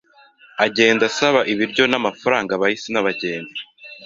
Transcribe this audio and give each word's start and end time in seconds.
agenda 0.65 1.03
asaba 1.11 1.39
ibiryo 1.51 1.83
n’ 1.87 1.93
amafaranga 1.99 2.51
abahisi 2.53 2.89
n’abagenzi 2.91 3.61